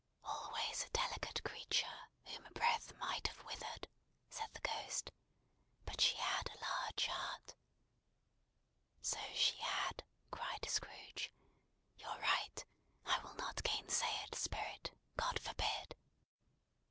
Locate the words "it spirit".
14.23-14.89